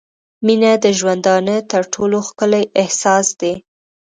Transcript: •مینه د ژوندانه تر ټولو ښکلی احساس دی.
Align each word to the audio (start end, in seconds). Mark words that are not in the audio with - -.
•مینه 0.45 0.71
د 0.83 0.85
ژوندانه 0.99 1.55
تر 1.71 1.83
ټولو 1.93 2.17
ښکلی 2.27 2.63
احساس 2.81 3.27
دی. 3.41 3.53